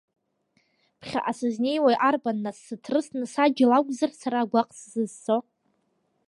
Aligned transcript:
Ԥхьа 0.99 1.31
сызнеиуа 1.37 1.93
арбан, 2.07 2.37
нас, 2.43 2.57
сыҭрысны, 2.65 3.25
саџьал 3.33 3.71
акәзар 3.77 4.11
сара 4.21 4.39
агәаҟ 4.41 4.69
сзызцо! 4.79 5.37